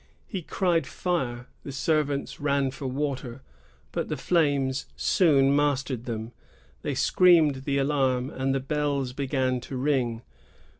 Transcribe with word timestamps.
He 0.25 0.41
cried 0.41 0.87
fire! 0.87 1.45
the 1.61 1.71
servants 1.71 2.39
ran 2.39 2.71
for 2.71 2.87
water; 2.87 3.43
but 3.91 4.07
the 4.09 4.17
flames 4.17 4.87
soon 4.95 5.55
mastered 5.55 6.05
them; 6.05 6.31
they 6.81 6.95
screamed 6.95 7.65
the 7.65 7.77
alarm, 7.77 8.31
and 8.31 8.51
the 8.55 8.59
bells 8.59 9.13
began 9.13 9.59
to 9.59 9.77
ring. 9.77 10.23